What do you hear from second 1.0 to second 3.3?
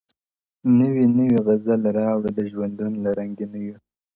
نوي غزل راوړه د ژوندون له